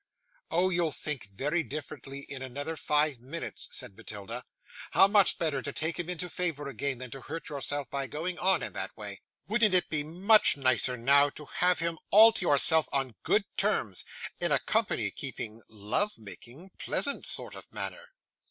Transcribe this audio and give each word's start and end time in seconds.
'Oh! 0.49 0.71
you'll 0.71 0.91
think 0.91 1.25
very 1.29 1.61
differently 1.61 2.21
in 2.21 2.41
another 2.41 2.75
five 2.75 3.19
minutes,' 3.19 3.69
said 3.71 3.95
Matilda. 3.95 4.43
'How 4.93 5.07
much 5.07 5.37
better 5.37 5.61
to 5.61 5.71
take 5.71 5.99
him 5.99 6.09
into 6.09 6.27
favour 6.27 6.67
again, 6.67 6.97
than 6.97 7.11
to 7.11 7.21
hurt 7.21 7.49
yourself 7.49 7.87
by 7.91 8.07
going 8.07 8.39
on 8.39 8.63
in 8.63 8.73
that 8.73 8.97
way. 8.97 9.21
Wouldn't 9.47 9.75
it 9.75 9.89
be 9.89 10.01
much 10.03 10.57
nicer, 10.57 10.97
now, 10.97 11.29
to 11.29 11.45
have 11.45 11.77
him 11.77 11.99
all 12.09 12.31
to 12.33 12.41
yourself 12.41 12.87
on 12.91 13.13
good 13.21 13.45
terms, 13.57 14.03
in 14.39 14.51
a 14.51 14.57
company 14.57 15.11
keeping, 15.11 15.61
love 15.69 16.17
making, 16.17 16.71
pleasant 16.79 17.27
sort 17.27 17.53
of 17.53 17.71
manner? 17.71 18.07